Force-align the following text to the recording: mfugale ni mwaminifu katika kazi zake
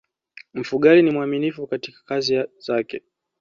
mfugale 0.53 1.01
ni 1.01 1.11
mwaminifu 1.11 1.67
katika 1.67 2.01
kazi 2.05 2.43
zake 2.57 3.01